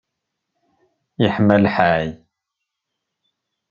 Yeḥma 1.21 1.55
lḥal. 1.65 2.09